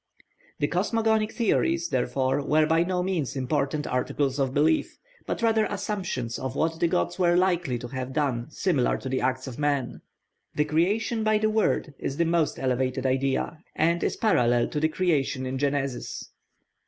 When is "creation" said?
10.65-11.23, 14.89-15.45